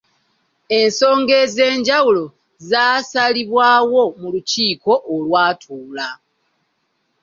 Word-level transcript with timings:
Ensonga 0.79 1.33
ez'enjawulo 1.43 2.25
zaasalibwawo 2.69 4.03
mu 4.19 4.27
lukiiko 4.33 4.91
olwatuula. 5.13 6.07